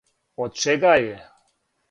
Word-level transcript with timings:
Од 0.45 0.57
чега 0.63 0.95
је? 1.03 1.21